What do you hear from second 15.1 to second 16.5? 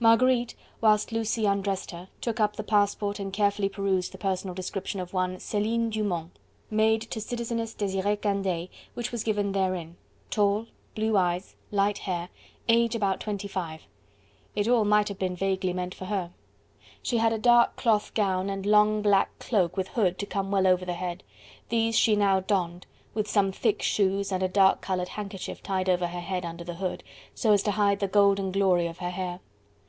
been vaguely meant for her.